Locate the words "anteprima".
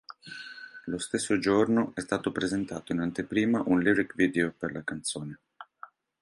3.01-3.61